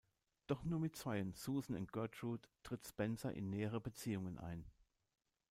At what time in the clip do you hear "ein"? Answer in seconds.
4.39-4.65